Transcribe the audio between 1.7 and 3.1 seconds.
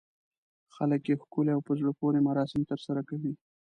زړه پورې مراسم ترسره